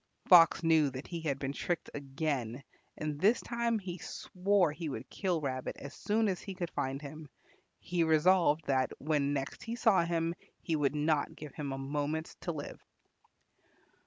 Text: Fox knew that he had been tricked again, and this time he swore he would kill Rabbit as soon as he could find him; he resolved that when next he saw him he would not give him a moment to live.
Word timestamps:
Fox 0.27 0.63
knew 0.63 0.89
that 0.89 1.05
he 1.05 1.21
had 1.21 1.37
been 1.37 1.53
tricked 1.53 1.91
again, 1.93 2.63
and 2.97 3.19
this 3.21 3.39
time 3.39 3.77
he 3.77 3.99
swore 3.99 4.71
he 4.71 4.89
would 4.89 5.07
kill 5.11 5.39
Rabbit 5.39 5.77
as 5.77 5.93
soon 5.93 6.27
as 6.27 6.41
he 6.41 6.55
could 6.55 6.71
find 6.71 6.99
him; 6.99 7.29
he 7.77 8.03
resolved 8.03 8.65
that 8.65 8.91
when 8.97 9.31
next 9.33 9.61
he 9.61 9.75
saw 9.75 10.03
him 10.03 10.33
he 10.59 10.75
would 10.75 10.95
not 10.95 11.35
give 11.35 11.53
him 11.53 11.71
a 11.71 11.77
moment 11.77 12.35
to 12.41 12.51
live. 12.51 12.81